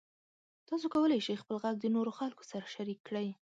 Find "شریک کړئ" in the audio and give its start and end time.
2.75-3.29